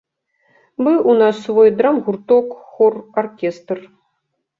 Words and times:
Быў 0.85 0.95
у 1.11 1.13
нас 1.19 1.41
свой 1.47 1.69
драмгурток, 1.81 2.55
хор, 2.71 2.93
аркестр. 3.23 3.77